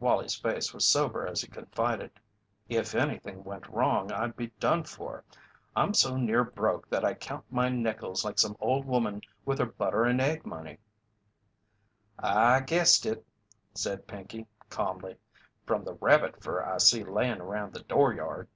[0.00, 2.10] Wallie's face was sober as he confided:
[2.68, 5.24] "If anything went wrong I'd be done for.
[5.74, 9.64] I'm so near broke that I count my nickels like some old woman with her
[9.64, 10.76] butter and egg money."
[12.18, 13.26] "I guessed it,"
[13.72, 15.16] said Pinkey, calmly,
[15.64, 18.48] "from the rabbit fur I see layin' around the dooryard."